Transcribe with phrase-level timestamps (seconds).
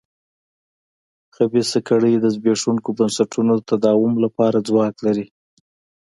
[1.35, 5.25] خبیثه کړۍ د زبېښونکو بنسټونو تداوم لپاره ځواک لري.